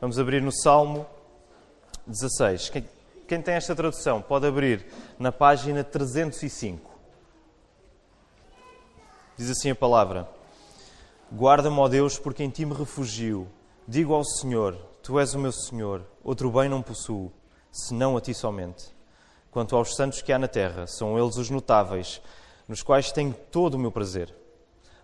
[0.00, 1.06] Vamos abrir no Salmo
[2.06, 2.68] 16.
[2.68, 2.88] Quem,
[3.28, 4.86] quem tem esta tradução pode abrir
[5.18, 6.90] na página 305.
[9.36, 10.28] Diz assim a palavra:
[11.32, 13.48] Guarda-me, ó Deus, porque em ti me refugio.
[13.86, 17.32] Digo ao Senhor: Tu és o meu Senhor, outro bem não possuo,
[17.70, 18.94] senão a ti somente.
[19.50, 22.20] Quanto aos santos que há na terra, são eles os notáveis,
[22.66, 24.34] nos quais tenho todo o meu prazer.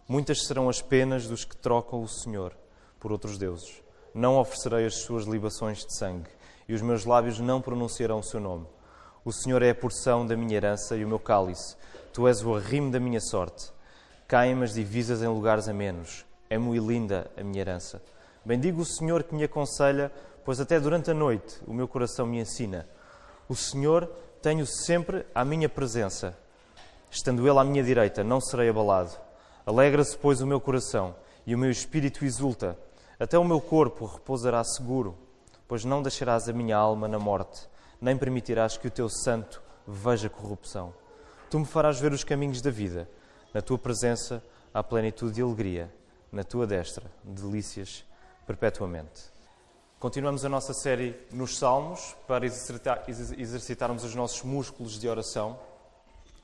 [0.09, 2.53] Muitas serão as penas dos que trocam o Senhor
[2.99, 3.81] por outros deuses.
[4.15, 6.31] Não oferecerei as suas libações de sangue,
[6.69, 8.67] e os meus lábios não pronunciarão o seu nome.
[9.25, 11.77] O Senhor é a porção da minha herança e o meu cálice.
[12.13, 13.71] Tu és o arrimo da minha sorte.
[14.27, 16.25] Caem as divisas em lugares amenos.
[16.49, 18.03] É muito linda a minha herança.
[18.45, 20.11] Bendigo o Senhor que me aconselha,
[20.45, 22.89] pois até durante a noite o meu coração me ensina.
[23.49, 24.07] O Senhor
[24.41, 26.37] tenho sempre à minha presença.
[27.11, 29.11] Estando Ele à minha direita, não serei abalado.
[29.67, 31.15] Alegra-se, pois, o meu coração
[31.47, 32.79] e o meu espírito exulta.
[33.21, 35.15] Até o meu corpo repousará seguro,
[35.69, 37.69] pois não deixarás a minha alma na morte,
[38.01, 40.95] nem permitirás que o teu santo veja corrupção.
[41.51, 43.07] Tu me farás ver os caminhos da vida.
[43.53, 45.93] Na tua presença há plenitude de alegria.
[46.33, 48.07] Na tua destra, delícias
[48.47, 49.31] perpetuamente.
[49.99, 55.59] Continuamos a nossa série nos Salmos para exercitar, exercitarmos os nossos músculos de oração.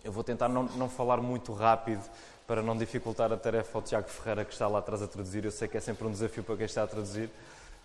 [0.05, 2.03] Eu vou tentar não, não, falar muito rápido
[2.47, 5.45] para não dificultar a tarefa ao Tiago Ferreira que está lá atrás a traduzir.
[5.45, 7.29] Eu sei que é sempre um desafio para quem está a traduzir.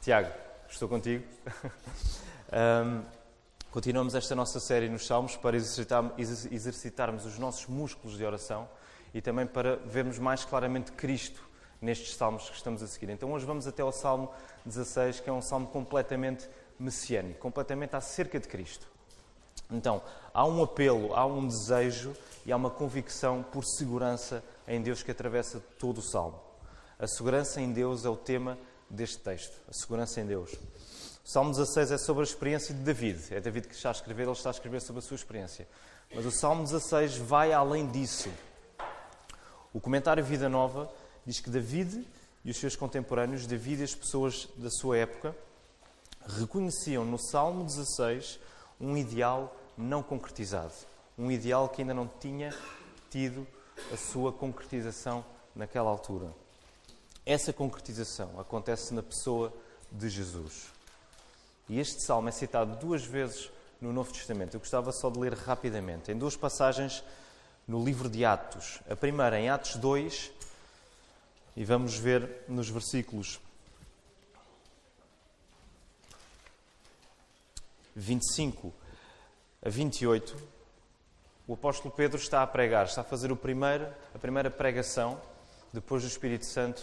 [0.02, 0.30] Tiago,
[0.70, 1.23] estou contigo.
[2.86, 3.02] um,
[3.72, 8.70] continuamos esta nossa série nos Salmos para exercitar, exercitarmos os nossos músculos de oração
[9.14, 11.44] e também para vermos mais claramente Cristo
[11.82, 13.09] nestes salmos que estamos a seguir.
[13.09, 14.32] Então hoje vamos até ao Salmo
[14.66, 16.48] 16, que é um salmo completamente
[16.80, 18.88] messiânico, completamente acerca de Cristo.
[19.72, 20.02] Então,
[20.34, 22.14] há um apelo, há um desejo
[22.45, 26.39] e há uma convicção por segurança em Deus que atravessa todo o salmo.
[26.98, 28.58] A segurança em Deus é o tema
[28.89, 30.52] deste texto, a segurança em Deus.
[31.23, 33.33] O Salmo 16 é sobre a experiência de David.
[33.33, 35.67] É David que está a escrever, ele está a escrever sobre a sua experiência.
[36.14, 38.30] Mas o Salmo 16 vai além disso.
[39.71, 40.92] O comentário Vida Nova
[41.26, 42.05] diz que David
[42.43, 45.36] e os seus contemporâneos, David e as pessoas da sua época,
[46.27, 48.39] reconheciam no Salmo 16
[48.80, 50.73] um ideal não concretizado,
[51.21, 52.52] um ideal que ainda não tinha
[53.11, 53.48] tido
[53.93, 55.23] a sua concretização
[55.55, 56.33] naquela altura.
[57.23, 59.54] Essa concretização acontece na pessoa
[59.92, 60.70] de Jesus.
[61.70, 64.55] E este salmo é citado duas vezes no Novo Testamento.
[64.55, 67.04] Eu gostava só de ler rapidamente, em duas passagens
[67.67, 68.80] no livro de Atos.
[68.89, 70.31] A primeira em Atos 2,
[71.55, 73.39] e vamos ver nos versículos
[77.95, 78.73] 25
[79.64, 80.61] a 28,
[81.52, 83.86] o apóstolo Pedro está a pregar, está a fazer o primeiro,
[84.16, 85.20] a primeira pregação
[85.73, 86.82] depois do Espírito Santo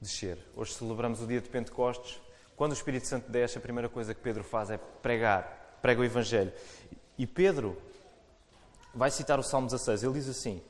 [0.00, 0.38] descer.
[0.54, 2.20] Hoje celebramos o dia de Pentecostes.
[2.56, 6.04] Quando o Espírito Santo desce, a primeira coisa que Pedro faz é pregar, prega o
[6.04, 6.52] Evangelho.
[7.18, 7.76] E Pedro
[8.94, 10.04] vai citar o Salmo 16.
[10.04, 10.62] Ele diz assim: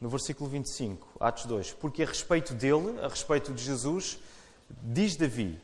[0.00, 4.20] no versículo 25, Atos 2, porque a respeito dele, a respeito de Jesus,
[4.70, 5.60] diz Davi: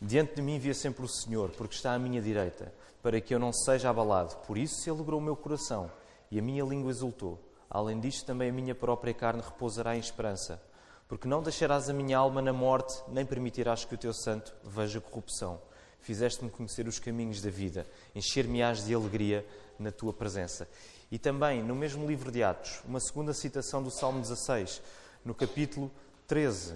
[0.00, 2.72] Diante de mim via sempre o Senhor, porque está à minha direita,
[3.02, 4.34] para que eu não seja abalado.
[4.46, 5.90] Por isso se alegrou o meu coração
[6.30, 7.38] e a minha língua exultou.
[7.70, 10.60] Além disto, também a minha própria carne repousará em esperança,
[11.06, 15.00] porque não deixarás a minha alma na morte, nem permitirás que o teu santo veja
[15.00, 15.60] corrupção.
[16.00, 19.46] Fizeste-me conhecer os caminhos da vida, encher-me-ás de alegria
[19.78, 20.68] na tua presença.
[21.10, 24.82] E também, no mesmo livro de Atos, uma segunda citação do Salmo 16,
[25.24, 25.90] no capítulo
[26.26, 26.74] 13.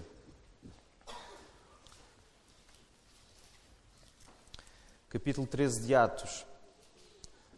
[5.09, 6.45] Capítulo 13 de Atos.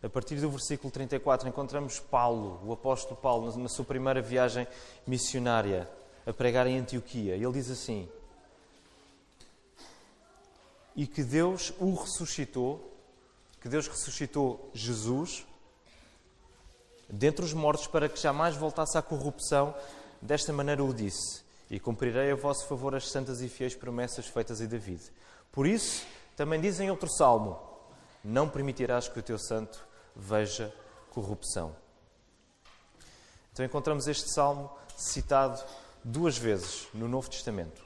[0.03, 4.67] A partir do versículo 34, encontramos Paulo, o apóstolo Paulo, na sua primeira viagem
[5.07, 5.89] missionária,
[6.25, 7.35] a pregar em Antioquia.
[7.35, 8.07] Ele diz assim:
[10.95, 12.94] E que Deus o ressuscitou,
[13.61, 15.45] que Deus ressuscitou Jesus
[17.09, 19.73] dentre os mortos para que jamais voltasse à corrupção.
[20.22, 24.62] Desta maneira o disse: E cumprirei a vosso favor as santas e fiéis promessas feitas
[24.62, 25.01] a David.
[25.51, 27.59] Por isso, também diz em outro salmo:
[28.27, 29.86] Não permitirás que o teu santo
[30.16, 30.74] veja
[31.12, 31.75] corrupção.
[33.54, 35.63] Então encontramos este salmo citado
[36.04, 37.86] duas vezes no Novo Testamento.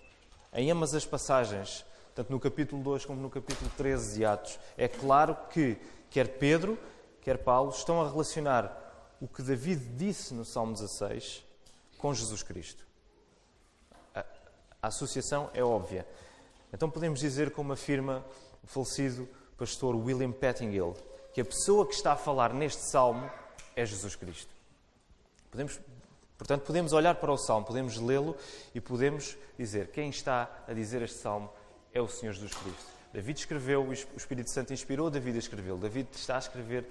[0.53, 4.87] Em ambas as passagens, tanto no capítulo 2 como no capítulo 13 de Atos, é
[4.87, 5.77] claro que
[6.09, 6.79] quer Pedro,
[7.21, 8.73] quer Paulo estão a relacionar
[9.19, 11.43] o que David disse no Salmo 16
[11.97, 12.87] com Jesus Cristo.
[14.15, 14.23] A,
[14.83, 16.07] associação é óbvia.
[16.71, 18.23] Então podemos dizer, como afirma
[18.63, 19.27] o falecido
[19.59, 20.95] pastor William Pettingill,
[21.33, 23.29] que a pessoa que está a falar neste salmo
[23.75, 24.51] é Jesus Cristo.
[25.51, 25.79] Podemos,
[26.37, 28.35] portanto, podemos olhar para o salmo, podemos lê-lo
[28.73, 31.51] e podemos dizer: quem está a dizer este salmo
[31.93, 32.99] é o Senhor Jesus Cristo.
[33.11, 35.77] David escreveu, o Espírito Santo inspirou David a escrevê-lo.
[35.77, 36.85] David está a escrever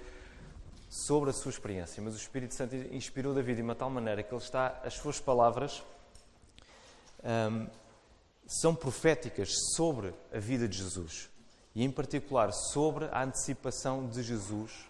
[0.89, 4.33] sobre a sua experiência, mas o Espírito Santo inspirou David de uma tal maneira que
[4.33, 5.81] ele está, as suas palavras
[7.23, 7.67] um,
[8.45, 11.29] são proféticas sobre a vida de Jesus
[11.75, 14.89] e, em particular, sobre a antecipação de Jesus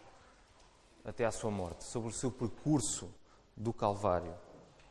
[1.03, 3.09] até à sua morte, sobre o seu percurso
[3.55, 4.33] do Calvário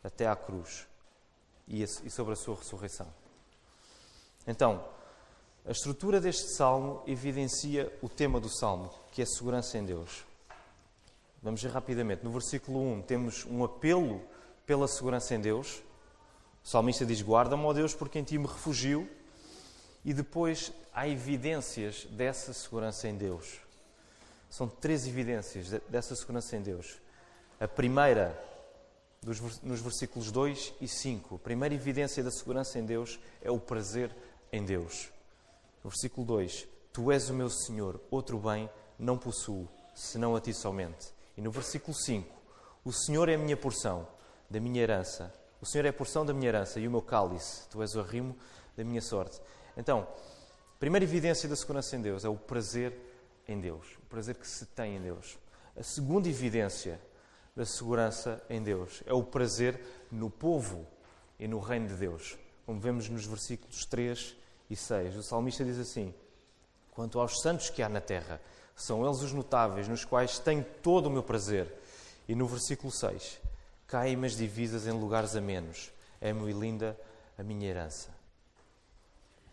[0.02, 0.86] até à cruz
[1.66, 3.06] e sobre a sua ressurreição.
[4.46, 4.82] Então,
[5.66, 10.24] a estrutura deste salmo evidencia o tema do salmo, que é a segurança em Deus.
[11.42, 12.24] Vamos ver rapidamente.
[12.24, 14.22] No versículo 1 temos um apelo
[14.64, 15.82] pela segurança em Deus.
[16.64, 19.08] O salmista diz: Guarda-me, ó Deus, porque em ti me refugio.
[20.04, 23.58] E depois há evidências dessa segurança em Deus.
[24.48, 26.98] São três evidências dessa segurança em Deus.
[27.60, 28.40] A primeira,
[29.62, 34.14] nos versículos 2 e 5, a primeira evidência da segurança em Deus é o prazer
[34.52, 35.10] em Deus.
[35.82, 40.54] No versículo 2: Tu és o meu Senhor, outro bem não possuo, senão a ti
[40.54, 41.12] somente.
[41.36, 42.34] E no versículo 5:
[42.84, 44.06] O Senhor é a minha porção,
[44.48, 45.32] da minha herança.
[45.60, 47.68] O Senhor é a porção da minha herança e o meu cálice.
[47.68, 48.36] Tu és o arrimo
[48.76, 49.40] da minha sorte.
[49.78, 52.92] Então, a primeira evidência da segurança em Deus é o prazer
[53.46, 55.38] em Deus, o prazer que se tem em Deus.
[55.76, 57.00] A segunda evidência
[57.54, 59.80] da segurança em Deus é o prazer
[60.10, 60.84] no povo
[61.38, 62.36] e no reino de Deus,
[62.66, 64.36] como vemos nos versículos 3
[64.68, 65.16] e 6.
[65.16, 66.12] O salmista diz assim:
[66.90, 68.40] Quanto aos santos que há na terra,
[68.74, 71.72] são eles os notáveis, nos quais tenho todo o meu prazer.
[72.28, 73.40] E no versículo 6,
[73.86, 76.98] caem as divisas em lugares a menos, é muito linda
[77.38, 78.17] a minha herança.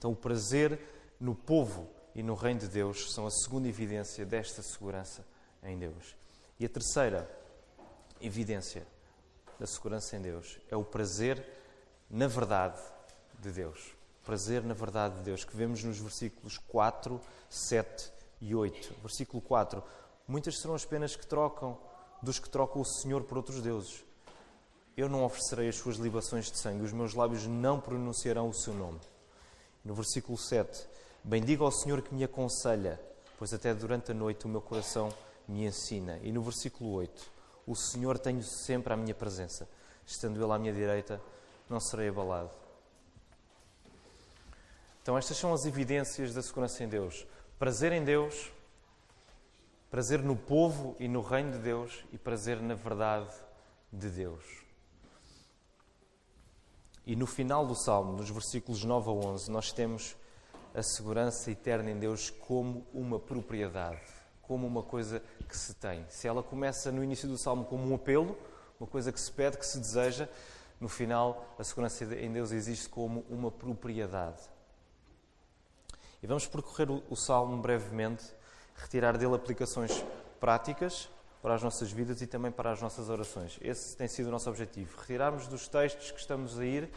[0.05, 0.79] Então, o prazer
[1.19, 5.25] no povo e no reino de Deus são a segunda evidência desta segurança
[5.63, 6.15] em Deus.
[6.59, 7.27] E a terceira
[8.21, 8.85] evidência
[9.59, 11.43] da segurança em Deus é o prazer
[12.07, 12.79] na verdade
[13.39, 13.95] de Deus.
[14.23, 17.19] Prazer na verdade de Deus, que vemos nos versículos 4,
[17.49, 18.11] 7
[18.41, 18.97] e 8.
[19.01, 19.83] Versículo 4:
[20.27, 21.79] Muitas serão as penas que trocam
[22.21, 24.05] dos que trocam o Senhor por outros deuses.
[24.95, 28.75] Eu não oferecerei as suas libações de sangue, os meus lábios não pronunciarão o seu
[28.75, 28.99] nome.
[29.85, 30.87] No versículo 7:
[31.23, 32.99] Bendiga ao Senhor que me aconselha,
[33.37, 35.09] pois até durante a noite o meu coração
[35.47, 36.19] me ensina.
[36.23, 37.31] E no versículo 8:
[37.65, 39.69] O Senhor tenho sempre à minha presença,
[40.05, 41.21] estando Ele à minha direita,
[41.69, 42.51] não serei abalado.
[45.01, 47.27] Então, estas são as evidências da segurança em Deus
[47.57, 48.51] prazer em Deus,
[49.89, 53.33] prazer no povo e no reino de Deus e prazer na verdade
[53.91, 54.64] de Deus.
[57.05, 60.15] E no final do Salmo, nos versículos 9 a 11, nós temos
[60.73, 64.01] a segurança eterna em Deus como uma propriedade,
[64.41, 66.03] como uma coisa que se tem.
[66.09, 68.35] Se ela começa no início do Salmo como um apelo,
[68.79, 70.27] uma coisa que se pede, que se deseja,
[70.79, 74.41] no final a segurança em Deus existe como uma propriedade.
[76.23, 78.25] E vamos percorrer o, Salmo brevemente,
[78.75, 80.03] retirar dele aplicações
[80.39, 81.07] práticas
[81.45, 83.59] para as nossas vidas e também para as nossas orações.
[83.61, 84.99] Esse tem sido o nosso objetivo.
[84.99, 86.89] Retirarmos dos textos que estamos a ir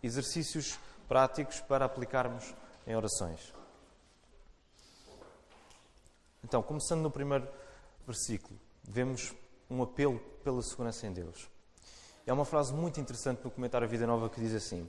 [0.00, 0.78] exercícios
[1.08, 2.54] práticos para aplicarmos
[2.86, 3.52] em orações.
[6.44, 7.48] Então, começando no primeiro
[8.06, 9.34] versículo, vemos
[9.68, 11.50] um apelo pela segurança em Deus.
[12.24, 14.88] É uma frase muito interessante no comentário Vida Nova que diz assim: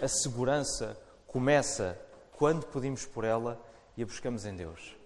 [0.00, 2.00] A segurança começa
[2.38, 3.62] quando pedimos por ela
[3.94, 4.96] e a buscamos em Deus.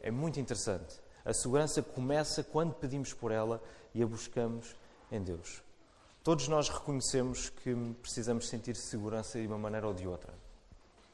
[0.00, 1.04] É muito interessante.
[1.26, 3.60] A segurança começa quando pedimos por ela
[3.92, 4.76] e a buscamos
[5.10, 5.60] em Deus.
[6.22, 10.32] Todos nós reconhecemos que precisamos sentir segurança de uma maneira ou de outra.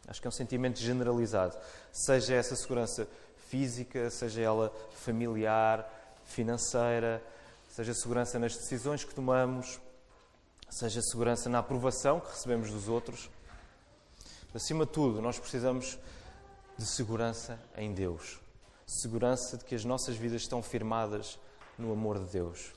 [0.07, 1.57] Acho que é um sentimento generalizado.
[1.91, 3.09] Seja essa segurança
[3.49, 5.91] física, seja ela familiar,
[6.27, 7.23] financeira,
[7.71, 9.81] seja segurança nas decisões que tomamos,
[10.69, 13.31] seja segurança na aprovação que recebemos dos outros.
[14.55, 15.99] Acima de tudo, nós precisamos
[16.77, 18.42] de segurança em Deus.
[18.93, 21.39] Segurança de que as nossas vidas estão firmadas
[21.79, 22.75] no amor de Deus.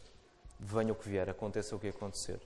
[0.57, 2.39] Venha o que vier, aconteça o que acontecer.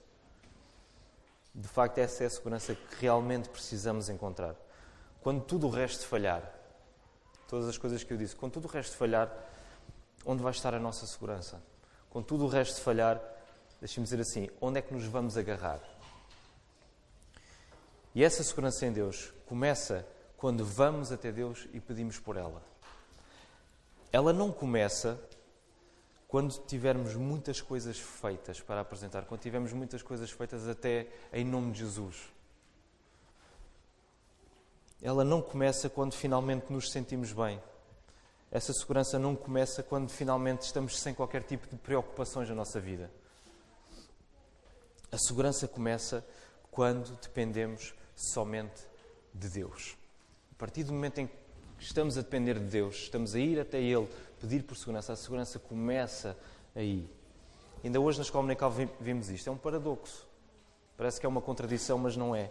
[1.54, 4.56] De facto, essa é a segurança que realmente precisamos encontrar.
[5.22, 6.52] Quando tudo o resto falhar,
[7.46, 9.32] todas as coisas que eu disse, quando tudo o resto falhar,
[10.26, 11.62] onde vai estar a nossa segurança?
[12.10, 13.22] Quando tudo o resto falhar,
[13.78, 15.80] deixe-me dizer assim, onde é que nos vamos agarrar?
[18.16, 20.04] E essa segurança em Deus começa
[20.36, 22.69] quando vamos até Deus e pedimos por ela.
[24.12, 25.20] Ela não começa
[26.26, 31.72] quando tivermos muitas coisas feitas para apresentar, quando tivermos muitas coisas feitas até em nome
[31.72, 32.16] de Jesus.
[35.02, 37.60] Ela não começa quando finalmente nos sentimos bem.
[38.50, 43.10] Essa segurança não começa quando finalmente estamos sem qualquer tipo de preocupações na nossa vida.
[45.10, 46.24] A segurança começa
[46.70, 48.86] quando dependemos somente
[49.34, 49.96] de Deus.
[50.52, 51.39] A partir do momento em que
[51.80, 54.06] estamos a depender de Deus, estamos a ir até Ele
[54.40, 56.36] pedir por segurança, a segurança começa
[56.74, 57.08] aí.
[57.82, 59.48] Ainda hoje na escola dominical vimos isto.
[59.48, 60.26] É um paradoxo.
[60.96, 62.50] Parece que é uma contradição, mas não é.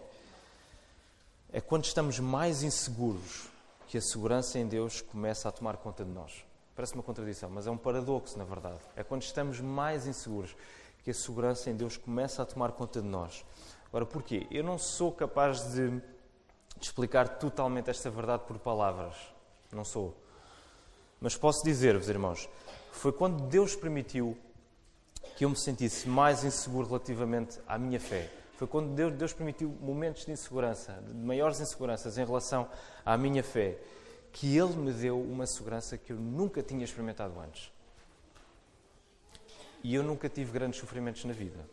[1.52, 3.48] É quando estamos mais inseguros
[3.88, 6.46] que a segurança em Deus começa a tomar conta de nós.
[6.76, 8.80] Parece uma contradição, mas é um paradoxo, na verdade.
[8.96, 10.56] É quando estamos mais inseguros
[11.04, 13.46] que a segurança em Deus começa a tomar conta de nós.
[13.88, 14.48] Agora, porquê?
[14.52, 16.02] Eu não sou capaz de
[16.86, 19.16] explicar totalmente esta verdade por palavras.
[19.72, 20.16] Não sou.
[21.20, 22.50] Mas posso dizer-vos, irmãos,
[22.92, 24.38] foi quando Deus permitiu
[25.36, 28.30] que eu me sentisse mais inseguro relativamente à minha fé.
[28.58, 32.68] Foi quando Deus, Deus permitiu momentos de insegurança, de maiores inseguranças em relação
[33.06, 33.78] à minha fé,
[34.34, 37.72] que Ele me deu uma segurança que eu nunca tinha experimentado antes.
[39.82, 41.66] E eu nunca tive grandes sofrimentos na vida.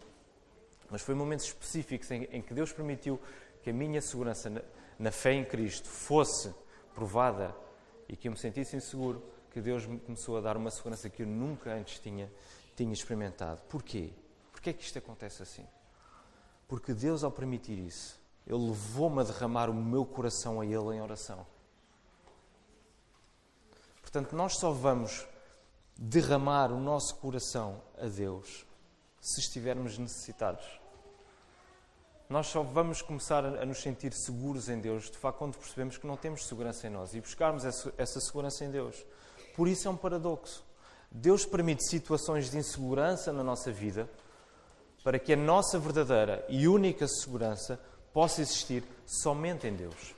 [0.89, 3.21] Mas foi momentos específicos em, em que Deus permitiu
[3.63, 4.65] que a minha segurança
[4.99, 6.55] na fé em Cristo fosse
[6.95, 7.55] provada
[8.09, 11.23] e que eu me sentisse inseguro, que Deus me começou a dar uma segurança que
[11.23, 12.31] eu nunca antes tinha,
[12.75, 13.61] tinha experimentado.
[13.69, 14.12] Porquê?
[14.53, 15.67] Porquê é que isto acontece assim?
[16.69, 21.00] Porque Deus, ao permitir isso, Ele levou-me a derramar o meu coração a Ele em
[21.00, 21.47] oração.
[24.00, 25.26] Portanto, nós só vamos
[25.97, 28.67] derramar o nosso coração a Deus
[29.21, 30.65] se estivermos necessitados.
[32.28, 36.06] Nós só vamos começar a nos sentir seguros em Deus, de facto, quando percebemos que
[36.06, 39.04] não temos segurança em nós e buscarmos essa segurança em Deus.
[39.54, 40.64] Por isso é um paradoxo.
[41.09, 44.11] Deus permite situações de insegurança na nossa vida
[45.04, 47.80] para que a nossa verdadeira e única segurança
[48.12, 50.16] possa existir somente em Deus.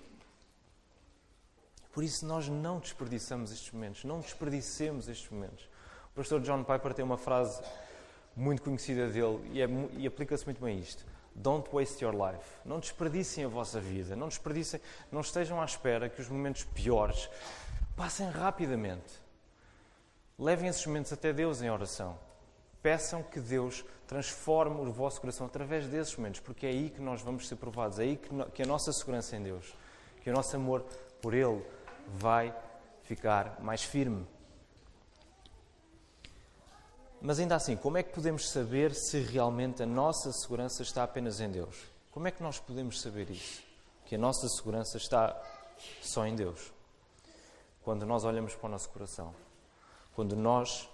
[1.93, 5.69] Por isso nós não desperdiçamos estes momentos, não desperdicemos estes momentos.
[6.13, 7.63] O pastor John Piper tem uma frase
[8.35, 11.05] muito conhecida dele e, é, e aplica-se muito bem a isto.
[11.35, 12.45] Don't waste your life.
[12.65, 14.17] Não desperdicem a vossa vida.
[14.17, 14.81] Não desperdicem,
[15.11, 17.29] não estejam à espera que os momentos piores
[17.97, 19.21] passem rapidamente.
[20.39, 22.19] Levem esses momentos até Deus em oração.
[22.83, 27.21] Peçam que Deus transforme o vosso coração através desses momentos, porque é aí que nós
[27.21, 29.75] vamos ser provados, é aí que, que a nossa segurança em Deus,
[30.23, 30.85] que o nosso amor
[31.21, 31.63] por Ele
[32.07, 32.55] vai
[33.03, 34.27] ficar mais firme.
[37.21, 41.41] Mas ainda assim, como é que podemos saber se realmente a nossa segurança está apenas
[41.41, 41.77] em Deus?
[42.13, 43.63] Como é que nós podemos saber isso?
[44.07, 45.41] Que a nossa segurança está
[46.01, 46.73] só em Deus?
[47.83, 49.35] Quando nós olhamos para o nosso coração,
[50.15, 50.89] quando nós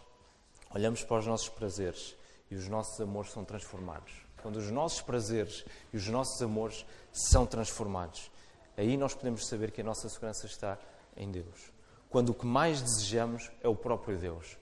[0.75, 2.17] olhamos para os nossos prazeres
[2.51, 4.13] e os nossos amores são transformados,
[4.43, 8.31] quando os nossos prazeres e os nossos amores são transformados,
[8.77, 10.79] aí nós podemos saber que a nossa segurança está
[11.17, 11.73] em Deus.
[12.09, 14.57] Quando o que mais desejamos é o próprio Deus.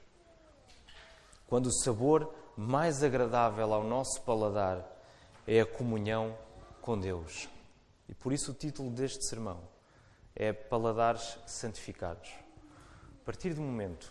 [1.53, 4.91] Quando o sabor mais agradável ao nosso paladar
[5.47, 6.35] é a comunhão
[6.81, 7.47] com Deus.
[8.09, 9.61] E por isso o título deste sermão
[10.35, 12.31] é Paladares Santificados.
[13.21, 14.11] A partir do momento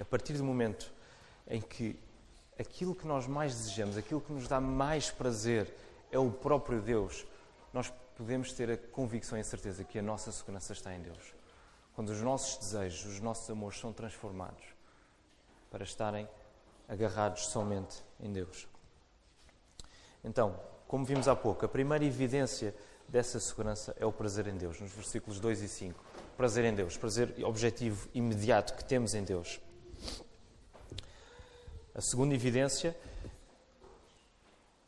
[0.00, 0.90] a partir do momento
[1.46, 2.02] em que
[2.58, 5.70] aquilo que nós mais desejamos, aquilo que nos dá mais prazer
[6.10, 7.26] é o próprio Deus,
[7.74, 11.43] nós podemos ter a convicção e a certeza que a nossa segurança está em Deus.
[11.94, 14.64] Quando os nossos desejos, os nossos amores são transformados
[15.70, 16.28] para estarem
[16.88, 18.66] agarrados somente em Deus.
[20.22, 20.58] Então,
[20.88, 22.74] como vimos há pouco, a primeira evidência
[23.08, 26.04] dessa segurança é o prazer em Deus, nos versículos 2 e 5.
[26.36, 29.60] Prazer em Deus, prazer objetivo imediato que temos em Deus.
[31.94, 32.96] A segunda evidência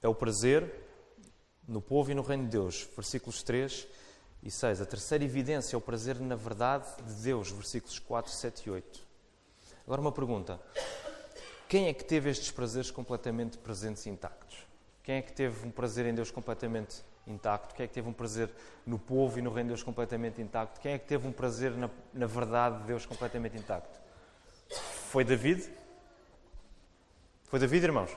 [0.02, 0.72] é o prazer
[1.68, 3.86] no povo e no reino de Deus, versículos 3
[4.47, 4.81] e 6.
[4.81, 9.00] A terceira evidência é o prazer na verdade de Deus, versículos 4, 7 e 8.
[9.85, 10.61] Agora uma pergunta.
[11.69, 14.57] Quem é que teve estes prazeres completamente presentes e intactos?
[15.03, 17.75] Quem é que teve um prazer em Deus completamente intacto?
[17.75, 18.49] Quem é que teve um prazer
[18.87, 20.81] no povo e no reino de Deus completamente intacto?
[20.81, 23.99] Quem é que teve um prazer na, na verdade de Deus completamente intacto?
[25.11, 25.69] Foi David?
[27.45, 28.17] Foi David, irmãos?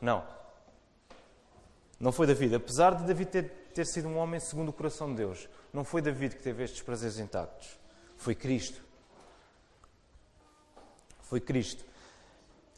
[0.00, 0.24] Não.
[2.00, 2.54] Não foi David.
[2.54, 6.02] Apesar de David ter, ter sido um homem segundo o coração de Deus, não foi
[6.02, 7.78] David que teve estes prazeres intactos.
[8.16, 8.82] Foi Cristo.
[11.22, 11.84] Foi Cristo.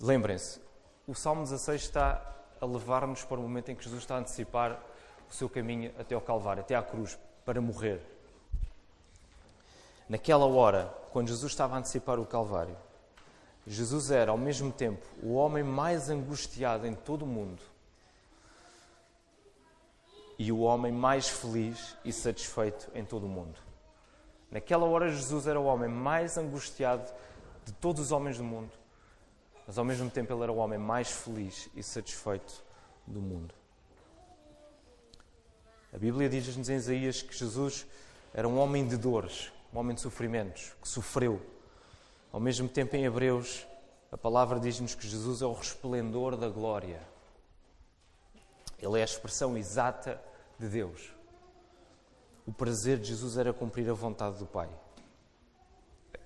[0.01, 0.61] Lembrem-se,
[1.07, 4.81] o Salmo 16 está a levar-nos para o momento em que Jesus está a antecipar
[5.29, 8.01] o seu caminho até ao Calvário, até à cruz, para morrer.
[10.09, 12.77] Naquela hora, quando Jesus estava a antecipar o Calvário,
[13.67, 17.74] Jesus era, ao mesmo tempo, o homem mais angustiado em todo o mundo
[20.39, 23.59] e o homem mais feliz e satisfeito em todo o mundo.
[24.51, 27.11] Naquela hora, Jesus era o homem mais angustiado
[27.65, 28.71] de todos os homens do mundo,
[29.67, 32.63] mas ao mesmo tempo, ele era o homem mais feliz e satisfeito
[33.07, 33.55] do mundo.
[35.93, 37.87] A Bíblia diz-nos em Isaías que Jesus
[38.33, 41.41] era um homem de dores, um homem de sofrimentos, que sofreu.
[42.33, 43.67] Ao mesmo tempo, em Hebreus,
[44.11, 47.01] a palavra diz-nos que Jesus é o resplendor da glória.
[48.79, 50.21] Ele é a expressão exata
[50.59, 51.13] de Deus.
[52.47, 54.69] O prazer de Jesus era cumprir a vontade do Pai.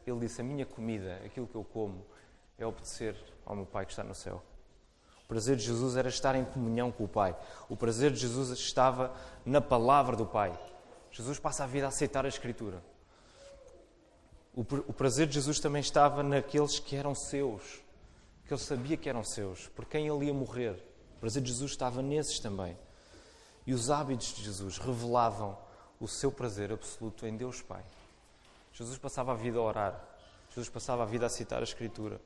[0.06, 2.04] Ele disse: A minha comida, aquilo que eu como,
[2.58, 4.42] é obedecer ao meu Pai que está no céu.
[5.24, 7.36] O prazer de Jesus era estar em comunhão com o Pai.
[7.68, 9.14] O prazer de Jesus estava
[9.44, 10.58] na palavra do Pai.
[11.10, 12.82] Jesus passa a vida a aceitar a Escritura.
[14.54, 17.80] O prazer de Jesus também estava naqueles que eram seus,
[18.44, 20.82] que ele sabia que eram seus, por quem ele ia morrer.
[21.18, 22.78] O prazer de Jesus estava nesses também.
[23.66, 25.58] E os hábitos de Jesus revelavam
[25.98, 27.84] o seu prazer absoluto em Deus Pai.
[28.72, 30.00] Jesus passava a vida a orar.
[30.50, 32.20] Jesus passava a vida a citar a Escritura.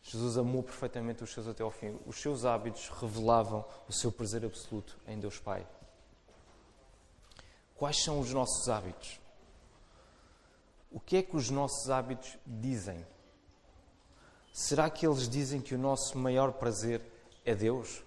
[0.00, 1.98] Jesus amou perfeitamente os seus até ao fim.
[2.06, 5.66] Os seus hábitos revelavam o seu prazer absoluto em Deus Pai.
[7.74, 9.20] Quais são os nossos hábitos?
[10.88, 13.04] O que é que os nossos hábitos dizem?
[14.52, 17.11] Será que eles dizem que o nosso maior prazer
[17.44, 18.04] é Deus?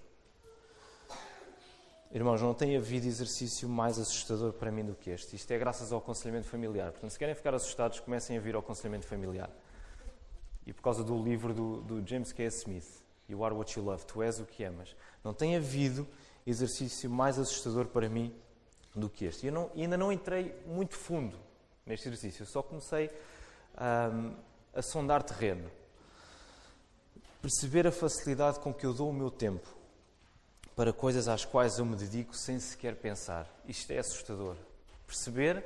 [2.12, 5.36] Irmãos, não tem havido exercício mais assustador para mim do que este.
[5.36, 6.92] Isto é graças ao aconselhamento familiar.
[6.92, 9.50] Portanto, se querem ficar assustados, comecem a vir ao aconselhamento familiar.
[10.66, 12.44] E por causa do livro do, do James K.
[12.46, 14.96] Smith, You Are What You Love, Tu És o que Amas.
[15.22, 16.06] Não tem havido
[16.46, 18.34] exercício mais assustador para mim
[18.94, 19.46] do que este.
[19.46, 21.36] E eu não, ainda não entrei muito fundo
[21.84, 23.10] neste exercício, eu só comecei
[23.78, 24.34] um,
[24.74, 25.70] a sondar terreno.
[27.42, 29.68] Perceber a facilidade com que eu dou o meu tempo
[30.74, 33.48] para coisas às quais eu me dedico sem sequer pensar.
[33.66, 34.56] Isto é assustador.
[35.06, 35.64] Perceber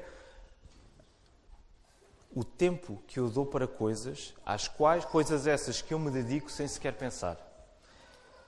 [2.35, 6.51] o tempo que eu dou para coisas às quais coisas essas que eu me dedico
[6.51, 7.39] sem sequer pensar.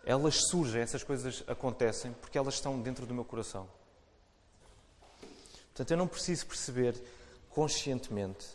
[0.05, 3.69] Elas surgem, essas coisas acontecem porque elas estão dentro do meu coração.
[5.67, 6.95] Portanto, eu não preciso perceber
[7.51, 8.47] conscientemente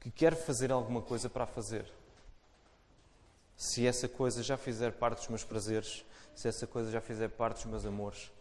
[0.00, 1.86] que quero fazer alguma coisa para a fazer.
[3.62, 7.58] Se essa coisa já fizer parte dos meus prazeres, se essa coisa já fizer parte
[7.58, 8.32] dos meus amores,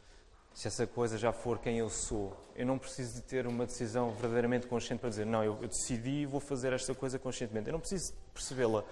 [0.52, 4.10] se essa coisa já for quem eu sou, eu não preciso de ter uma decisão
[4.16, 7.68] verdadeiramente consciente para dizer, não, eu, eu decidi e vou fazer esta coisa conscientemente.
[7.68, 8.84] Eu não preciso percebê-la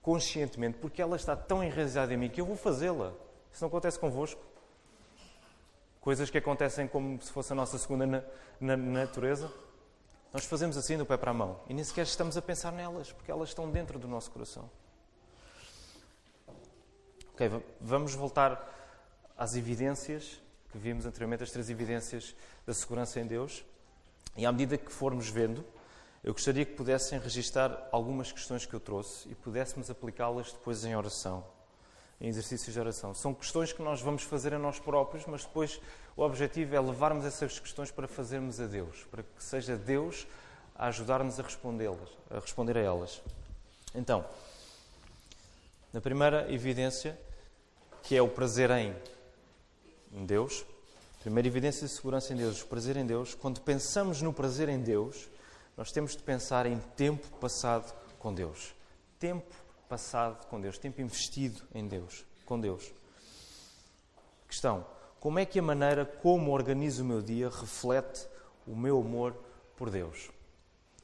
[0.00, 3.12] conscientemente, porque ela está tão enraizada em mim que eu vou fazê-la.
[3.52, 4.40] Isso não acontece convosco?
[6.00, 8.22] Coisas que acontecem como se fosse a nossa segunda na,
[8.60, 9.52] na, na natureza.
[10.32, 13.10] Nós fazemos assim do pé para a mão e nem sequer estamos a pensar nelas,
[13.10, 14.70] porque elas estão dentro do nosso coração.
[17.36, 17.50] Ok,
[17.82, 18.66] vamos voltar
[19.36, 20.40] às evidências
[20.72, 22.34] que vimos anteriormente, as três evidências
[22.66, 23.62] da segurança em Deus.
[24.38, 25.62] E à medida que formos vendo,
[26.24, 30.96] eu gostaria que pudessem registar algumas questões que eu trouxe e pudéssemos aplicá-las depois em
[30.96, 31.44] oração,
[32.18, 33.12] em exercícios de oração.
[33.12, 35.78] São questões que nós vamos fazer a nós próprios, mas depois
[36.16, 40.26] o objetivo é levarmos essas questões para fazermos a Deus, para que seja Deus
[40.74, 43.20] a ajudar-nos a respondê-las, a responder a elas.
[43.94, 44.24] Então,
[45.96, 47.18] na primeira evidência,
[48.02, 48.94] que é o prazer em
[50.26, 50.62] Deus,
[51.20, 53.34] primeira evidência de segurança em Deus, o prazer em Deus.
[53.34, 55.26] Quando pensamos no prazer em Deus,
[55.74, 58.74] nós temos de pensar em tempo passado com Deus.
[59.18, 59.54] Tempo
[59.88, 62.92] passado com Deus, tempo investido em Deus, com Deus.
[64.46, 64.86] Questão:
[65.18, 68.28] como é que a maneira como organizo o meu dia reflete
[68.66, 69.34] o meu amor
[69.78, 70.30] por Deus?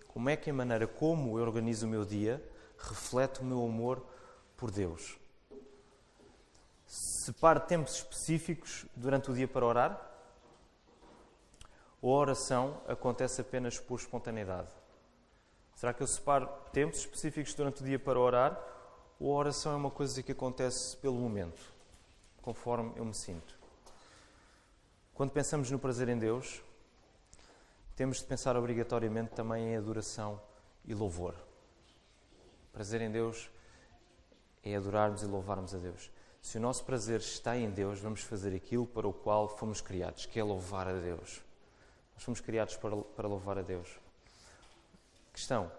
[0.09, 2.45] Como é que a maneira como eu organizo o meu dia
[2.77, 4.13] reflete o meu amor
[4.63, 5.19] por Deus?
[6.87, 10.11] Separe tempos específicos durante o dia para orar?
[12.01, 14.69] Ou a oração acontece apenas por espontaneidade?
[15.75, 18.57] Será que eu separo tempos específicos durante o dia para orar?
[19.19, 21.61] Ou a oração é uma coisa que acontece pelo momento,
[22.41, 23.59] conforme eu me sinto?
[25.13, 26.63] Quando pensamos no prazer em Deus,
[27.97, 30.41] temos de pensar obrigatoriamente também em adoração
[30.85, 31.35] e louvor.
[32.73, 33.51] Prazer em Deus
[34.63, 36.11] é adorarmos e louvarmos a Deus.
[36.41, 40.27] Se o nosso prazer está em Deus, vamos fazer aquilo para o qual fomos criados,
[40.27, 41.41] que é louvar a Deus.
[42.15, 43.89] Nós fomos criados para, para louvar a Deus.
[45.33, 45.71] Questão: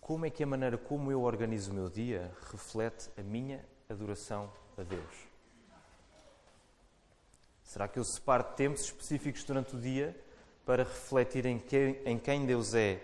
[0.00, 4.50] como é que a maneira como eu organizo o meu dia reflete a minha adoração
[4.78, 5.30] a Deus?
[7.64, 10.20] Será que eu separo tempos específicos durante o dia
[10.66, 13.00] para refletir em quem, em quem Deus é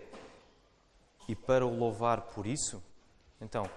[1.28, 2.82] e para o louvar por isso?
[3.40, 3.70] Então,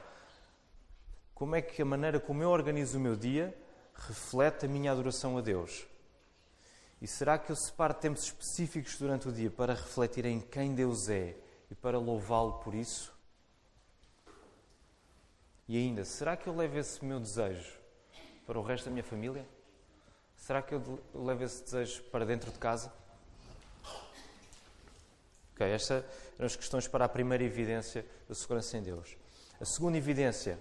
[1.39, 3.57] como é que a maneira como eu organizo o meu dia
[3.95, 5.87] reflete a minha adoração a Deus?
[7.01, 11.07] E será que eu separo tempos específicos durante o dia para refletir em quem Deus
[11.07, 11.37] é
[11.71, 13.17] e para louvá-lo por isso?
[15.65, 17.79] E ainda, será que eu levo esse meu desejo
[18.45, 19.47] para o resto da minha família?
[20.35, 22.91] será que eu levo esse desejo para dentro de casa?
[25.53, 26.03] Ok, estas
[26.37, 29.15] eram as questões para a primeira evidência da segurança em Deus.
[29.61, 30.59] A segunda evidência,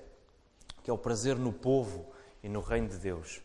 [0.89, 2.07] que é o prazer no povo
[2.43, 3.43] e no reino de Deus.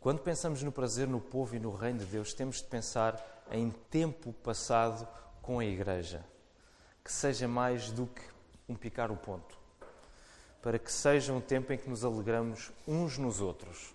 [0.00, 3.68] Quando pensamos no prazer no povo e no reino de Deus, temos de pensar em
[3.90, 5.06] tempo passado
[5.42, 6.24] com a Igreja,
[7.04, 8.22] que seja mais do que
[8.66, 9.54] um picar o ponto,
[10.62, 13.94] para que seja um tempo em que nos alegramos uns nos outros.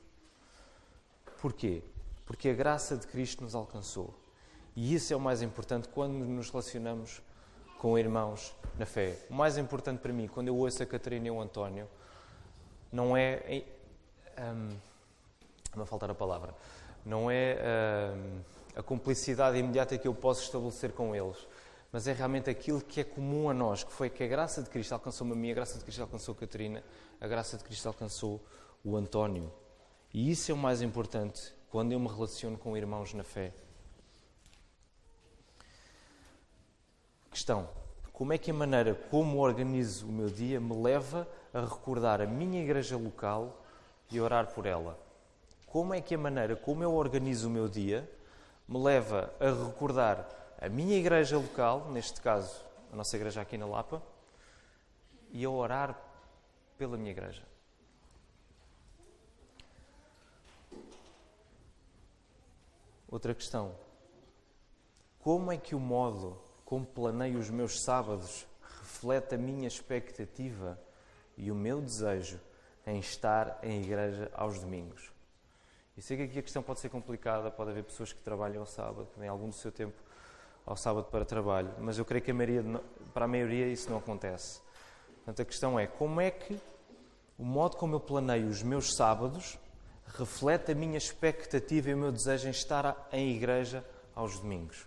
[1.42, 1.82] Porquê?
[2.28, 4.14] Porque a graça de Cristo nos alcançou.
[4.76, 7.24] E isso é o mais importante quando nos relacionamos
[7.80, 9.18] com irmãos na fé.
[9.30, 11.88] O mais importante para mim, quando eu ouço a Catarina e o António,
[12.92, 13.64] não é.
[14.40, 14.70] Um,
[15.78, 16.56] Vai faltar a palavra.
[17.06, 21.38] Não é uh, a cumplicidade imediata que eu posso estabelecer com eles,
[21.92, 24.70] mas é realmente aquilo que é comum a nós, que foi que a graça de
[24.70, 26.84] Cristo alcançou-me a mim, a graça de Cristo alcançou a Catarina,
[27.22, 28.42] a graça de Cristo alcançou
[28.84, 29.52] o António.
[30.14, 33.54] E isso é o mais importante quando eu me relaciono com irmãos na fé.
[37.48, 37.70] Questão:
[38.12, 42.26] como é que a maneira como organizo o meu dia me leva a recordar a
[42.26, 43.64] minha igreja local
[44.12, 45.00] e orar por ela?
[45.66, 48.06] como é que a maneira como eu organizo o meu dia
[48.68, 50.28] me leva a recordar
[50.60, 54.04] a minha igreja local, neste caso a nossa igreja aqui na Lapa,
[55.32, 55.98] e a orar
[56.78, 57.44] pela minha igreja.
[63.08, 63.74] Outra questão.
[65.22, 68.46] Como é que o modo como planeio os meus sábados
[68.82, 70.78] reflete a minha expectativa
[71.38, 72.42] e o meu desejo
[72.86, 75.10] em estar em igreja aos domingos?
[75.96, 78.66] E sei que aqui a questão pode ser complicada, pode haver pessoas que trabalham ao
[78.66, 79.96] sábado, que têm algum do seu tempo
[80.66, 82.62] ao sábado para trabalho, mas eu creio que a maioria,
[83.14, 84.60] para a maioria isso não acontece.
[85.16, 86.60] Portanto, a questão é como é que
[87.38, 89.58] o modo como eu planeio os meus sábados
[90.06, 94.86] reflete a minha expectativa e o meu desejo em estar em igreja aos domingos.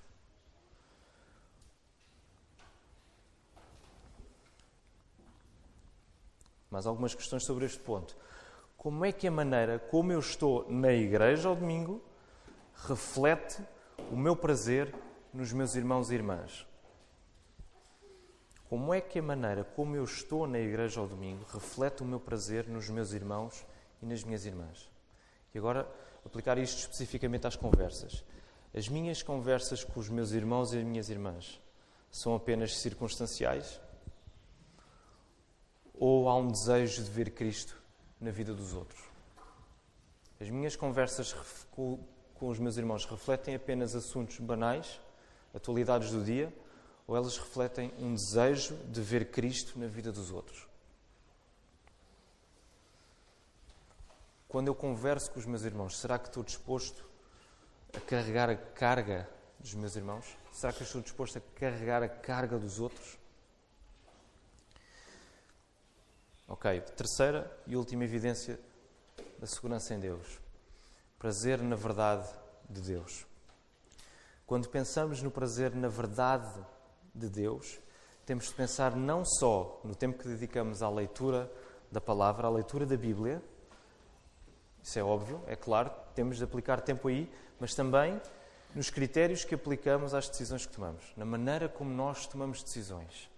[6.71, 8.17] Mais algumas questões sobre este ponto
[8.81, 12.01] como é que a maneira como eu estou na igreja ao domingo
[12.89, 13.63] reflete
[14.11, 14.95] o meu prazer
[15.35, 16.67] nos meus irmãos e irmãs.
[18.71, 22.19] Como é que a maneira como eu estou na igreja ao domingo reflete o meu
[22.19, 23.67] prazer nos meus irmãos
[24.01, 24.91] e nas minhas irmãs?
[25.55, 25.87] E agora
[26.25, 28.25] aplicar isto especificamente às conversas.
[28.75, 31.61] As minhas conversas com os meus irmãos e as minhas irmãs
[32.11, 33.79] são apenas circunstanciais?
[36.01, 37.77] Ou há um desejo de ver Cristo
[38.19, 39.01] na vida dos outros.
[40.41, 41.35] As minhas conversas
[41.71, 41.99] com,
[42.41, 44.99] os meus irmãos refletem apenas assuntos banais,
[45.55, 46.51] atualidades do dia,
[47.07, 50.67] ou elas refletem um desejo de ver Cristo na vida dos outros?
[54.49, 57.05] Quando eu converso com os meus irmãos, será que estou disposto
[57.95, 60.25] a carregar a carga dos meus irmãos?
[60.51, 63.20] Será que estou disposto a carregar a carga dos outros?
[66.53, 68.59] Ok, terceira e última evidência
[69.39, 70.41] da segurança em Deus.
[71.17, 72.29] Prazer na verdade
[72.69, 73.25] de Deus.
[74.45, 76.53] Quando pensamos no prazer na verdade
[77.15, 77.79] de Deus,
[78.27, 81.49] temos de pensar não só no tempo que dedicamos à leitura
[81.89, 83.41] da palavra, à leitura da Bíblia,
[84.83, 88.21] isso é óbvio, é claro, temos de aplicar tempo aí, mas também
[88.75, 93.31] nos critérios que aplicamos às decisões que tomamos, na maneira como nós tomamos decisões.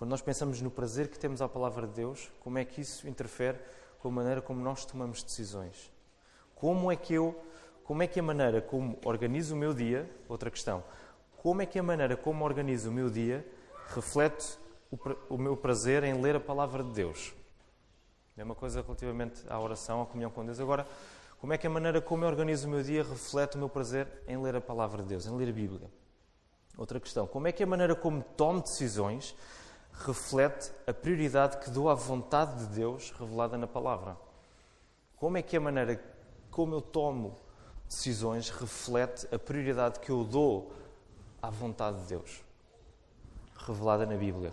[0.00, 3.06] Quando nós pensamos no prazer que temos à palavra de Deus, como é que isso
[3.06, 3.58] interfere
[3.98, 5.92] com a maneira como nós tomamos decisões?
[6.54, 7.38] Como é que eu,
[7.84, 10.82] como é que a maneira como organizo o meu dia, outra questão,
[11.36, 13.46] como é que a maneira como organizo o meu dia
[13.88, 14.56] reflete
[14.90, 17.34] o, o meu prazer em ler a palavra de Deus?
[18.38, 20.58] É uma coisa relativamente à oração, à comunhão com Deus.
[20.58, 20.86] Agora,
[21.38, 24.08] como é que a maneira como eu organizo o meu dia reflete o meu prazer
[24.26, 25.90] em ler a palavra de Deus, em ler a Bíblia?
[26.78, 29.36] Outra questão, como é que a maneira como tomo decisões
[29.92, 34.16] reflete a prioridade que dou à vontade de Deus revelada na palavra.
[35.16, 36.02] Como é que a maneira
[36.50, 37.36] como eu tomo
[37.86, 40.72] decisões reflete a prioridade que eu dou
[41.42, 42.42] à vontade de Deus
[43.56, 44.52] revelada na Bíblia?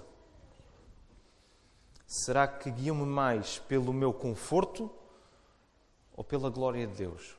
[2.06, 4.90] Será que guio-me mais pelo meu conforto
[6.16, 7.38] ou pela glória de Deus?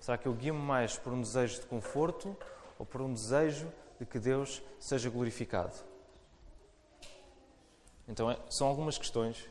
[0.00, 2.36] Será que eu guio-me mais por um desejo de conforto
[2.78, 5.87] ou por um desejo de que Deus seja glorificado?
[8.08, 9.46] Então, é, são algumas questões.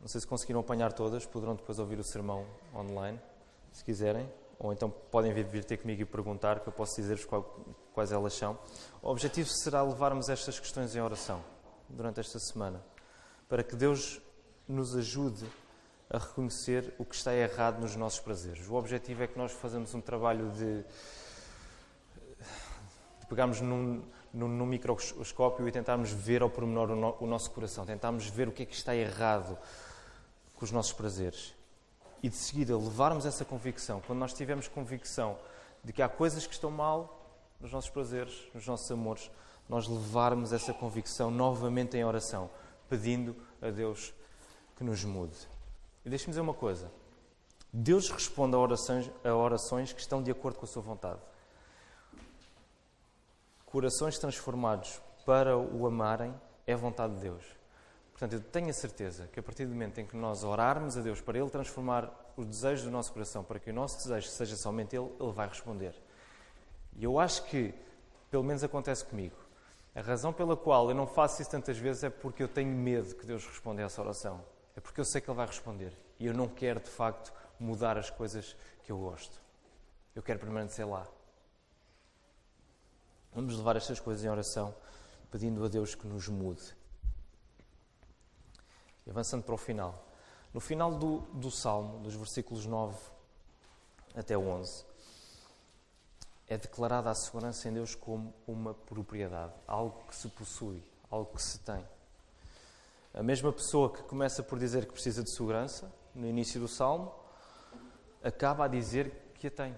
[0.00, 3.20] Não sei se conseguiram apanhar todas, poderão depois ouvir o sermão online,
[3.72, 4.28] se quiserem.
[4.58, 7.26] Ou então podem vir, ter comigo e perguntar, que eu posso dizer-vos
[7.92, 8.58] quais elas são.
[9.00, 11.42] O objetivo será levarmos estas questões em oração
[11.88, 12.80] durante esta semana,
[13.48, 14.20] para que Deus
[14.68, 15.46] nos ajude
[16.08, 18.68] a reconhecer o que está errado nos nossos prazeres.
[18.68, 20.82] O objetivo é que nós façamos um trabalho de,
[23.20, 27.50] de pegarmos num, num, num, microscópio e tentarmos ver ao pormenor o, no, o nosso
[27.50, 29.58] coração, tentarmos ver o que é que está errado
[30.54, 31.54] com os nossos prazeres.
[32.22, 35.36] E de seguida levarmos essa convicção, quando nós tivermos convicção
[35.82, 37.20] de que há coisas que estão mal
[37.60, 39.30] nos nossos prazeres, nos nossos amores,
[39.68, 42.50] nós levarmos essa convicção novamente em oração,
[42.88, 44.12] pedindo a Deus
[44.76, 45.36] que nos mude.
[46.04, 46.90] E deixe-me dizer uma coisa:
[47.72, 51.20] Deus responde a orações, a orações que estão de acordo com a sua vontade.
[53.72, 57.42] Corações transformados para o amarem é vontade de Deus.
[58.10, 61.00] Portanto, eu tenho a certeza que a partir do momento em que nós orarmos a
[61.00, 64.56] Deus para Ele transformar os desejos do nosso coração, para que o nosso desejo seja
[64.56, 65.94] somente Ele, Ele vai responder.
[66.94, 67.72] E eu acho que,
[68.30, 69.36] pelo menos acontece comigo,
[69.94, 73.14] a razão pela qual eu não faço isso tantas vezes é porque eu tenho medo
[73.14, 74.44] que Deus responda a essa oração.
[74.76, 75.96] É porque eu sei que Ele vai responder.
[76.20, 78.54] E eu não quero, de facto, mudar as coisas
[78.84, 79.40] que eu gosto.
[80.14, 81.06] Eu quero permanecer lá.
[83.34, 84.74] Vamos levar estas coisas em oração,
[85.30, 86.76] pedindo a Deus que nos mude.
[89.06, 90.06] E avançando para o final.
[90.52, 92.94] No final do, do Salmo, dos versículos 9
[94.14, 94.84] até 11,
[96.46, 101.42] é declarada a segurança em Deus como uma propriedade, algo que se possui, algo que
[101.42, 101.82] se tem.
[103.14, 107.14] A mesma pessoa que começa por dizer que precisa de segurança, no início do Salmo,
[108.22, 109.74] acaba a dizer que a tem.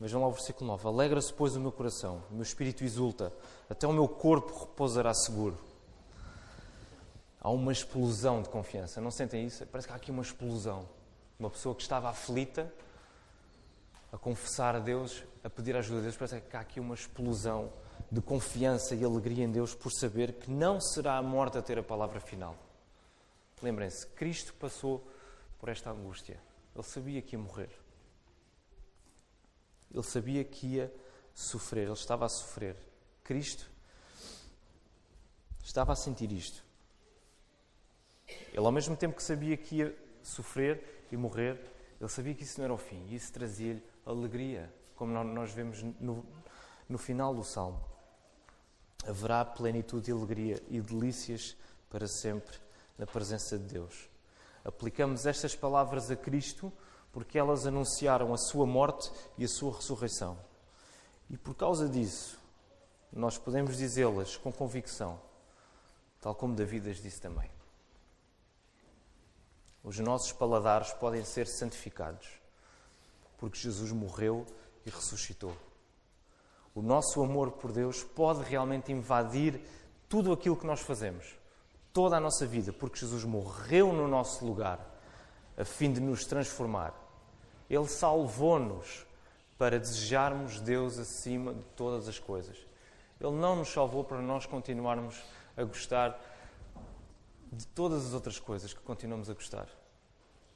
[0.00, 0.86] Vejam lá o versículo 9.
[0.86, 3.32] Alegra-se, pois, o meu coração, o meu espírito exulta,
[3.68, 5.58] até o meu corpo repousará seguro.
[7.40, 9.00] Há uma explosão de confiança.
[9.00, 9.66] Não sentem isso?
[9.66, 10.88] Parece que há aqui uma explosão.
[11.38, 12.72] Uma pessoa que estava aflita
[14.12, 17.72] a confessar a Deus, a pedir ajuda a Deus, parece que há aqui uma explosão
[18.10, 21.78] de confiança e alegria em Deus por saber que não será a morte a ter
[21.78, 22.56] a palavra final.
[23.62, 25.06] Lembrem-se, Cristo passou
[25.58, 26.40] por esta angústia.
[26.74, 27.70] Ele sabia que ia morrer.
[29.92, 30.94] Ele sabia que ia
[31.34, 32.76] sofrer, ele estava a sofrer.
[33.24, 33.70] Cristo
[35.62, 36.64] estava a sentir isto.
[38.52, 41.60] Ele, ao mesmo tempo que sabia que ia sofrer e morrer,
[42.00, 45.82] ele sabia que isso não era o fim e isso trazia-lhe alegria, como nós vemos
[46.00, 46.24] no,
[46.88, 47.82] no final do Salmo.
[49.06, 51.56] Haverá plenitude e alegria e delícias
[51.88, 52.58] para sempre
[52.96, 54.08] na presença de Deus.
[54.64, 56.72] Aplicamos estas palavras a Cristo
[57.12, 60.38] porque elas anunciaram a sua morte e a sua ressurreição.
[61.30, 62.38] E por causa disso,
[63.12, 65.20] nós podemos dizê-las com convicção,
[66.20, 67.50] tal como Davi as disse também.
[69.82, 72.38] Os nossos paladares podem ser santificados
[73.38, 74.44] porque Jesus morreu
[74.84, 75.56] e ressuscitou.
[76.74, 79.60] O nosso amor por Deus pode realmente invadir
[80.08, 81.34] tudo aquilo que nós fazemos,
[81.92, 84.97] toda a nossa vida, porque Jesus morreu no nosso lugar
[85.58, 86.94] a fim de nos transformar.
[87.68, 89.04] Ele salvou-nos
[89.58, 92.56] para desejarmos Deus acima de todas as coisas.
[93.20, 95.20] Ele não nos salvou para nós continuarmos
[95.56, 96.18] a gostar
[97.52, 99.66] de todas as outras coisas que continuamos a gostar.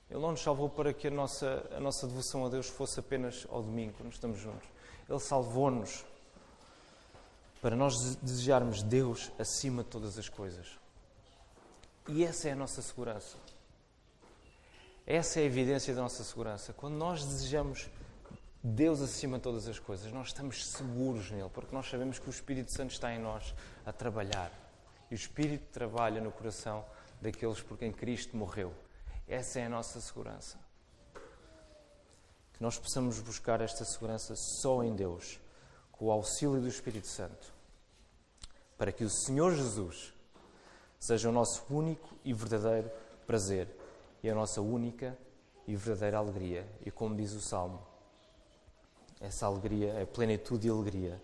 [0.08, 3.46] Ele não nos salvou para que a nossa, a nossa devoção a Deus fosse apenas
[3.50, 4.68] ao domingo, quando estamos juntos.
[5.08, 6.04] Ele salvou-nos
[7.60, 10.66] para nós desejarmos Deus acima de todas as coisas.
[12.08, 13.36] E essa é a nossa segurança.
[15.06, 16.72] Essa é a evidência da nossa segurança.
[16.72, 17.90] Quando nós desejamos
[18.62, 22.30] Deus acima de todas as coisas, nós estamos seguros nele, porque nós sabemos que o
[22.30, 23.52] Espírito Santo está em nós
[23.84, 24.52] a trabalhar.
[25.10, 26.84] E o Espírito trabalha no coração
[27.20, 28.72] daqueles por quem Cristo morreu.
[29.26, 30.56] Essa é a nossa segurança.
[32.52, 35.40] Que nós possamos buscar esta segurança só em Deus,
[35.90, 37.52] com o auxílio do Espírito Santo,
[38.78, 40.14] para que o Senhor Jesus
[41.00, 42.88] seja o nosso único e verdadeiro
[43.26, 43.82] prazer
[44.22, 45.18] e a nossa única
[45.66, 46.68] e verdadeira alegria.
[46.85, 47.85] E como diz o Salmo,
[49.20, 51.20] essa alegria é plenitude e alegria.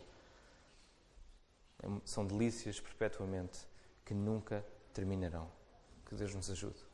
[2.04, 3.60] São delícias perpetuamente
[4.04, 5.48] que nunca terminarão.
[6.06, 6.87] Que Deus nos ajude.